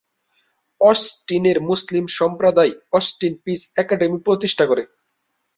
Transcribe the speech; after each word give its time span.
অস্টিনের 0.81 1.57
মুসলিম 1.61 2.05
সম্প্রদায় 2.19 2.73
Austin 2.91 3.33
peace 3.43 3.61
academy 3.75 4.17
প্রতিষ্ঠা 4.25 4.65
করে। 4.65 4.83